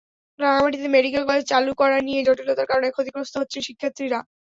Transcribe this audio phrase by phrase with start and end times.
[0.39, 4.19] রাঙামাটিতে medical college চালু করা নিয়ে জটিলতার কারণে ক্ষতিগ্রস্ত হচ্ছেন শিক্ষার্থীরা।